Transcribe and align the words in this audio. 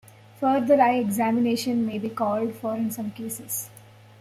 Further 0.39 0.81
eye 0.81 0.95
examination 0.97 1.85
may 1.85 1.99
be 1.99 2.09
called 2.09 2.55
for 2.55 2.73
in 2.75 2.89
some 2.89 3.11
cases. 3.11 3.69